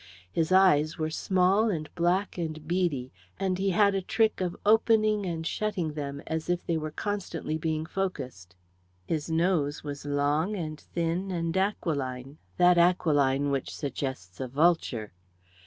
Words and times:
His 0.31 0.51
eyes 0.51 0.97
were 0.97 1.11
small, 1.11 1.69
and 1.69 1.87
black, 1.93 2.35
and 2.35 2.67
beady, 2.67 3.11
and 3.39 3.59
he 3.59 3.69
had 3.69 3.93
a 3.93 4.01
trick 4.01 4.41
of 4.41 4.57
opening 4.65 5.27
and 5.27 5.45
shutting 5.45 5.93
them, 5.93 6.23
as 6.25 6.49
if 6.49 6.65
they 6.65 6.75
were 6.75 6.89
constantly 6.89 7.55
being 7.55 7.85
focussed. 7.85 8.55
His 9.05 9.29
nose 9.29 9.83
was 9.83 10.03
long, 10.03 10.55
and 10.55 10.79
thin, 10.79 11.29
and 11.29 11.55
aquiline 11.55 12.39
that 12.57 12.79
aquiline 12.79 13.51
which 13.51 13.69
suggests 13.69 14.39
a 14.39 14.47
vulture. 14.47 15.13